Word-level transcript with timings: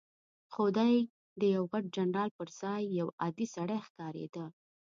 خو 0.53 0.63
دی 0.77 0.95
د 1.39 1.41
یوه 1.53 1.67
غټ 1.71 1.83
جنرال 1.95 2.29
پر 2.37 2.47
ځای 2.61 2.81
یو 2.99 3.07
عادي 3.21 3.47
سړی 3.55 3.79
ښکارېده. 3.87 4.45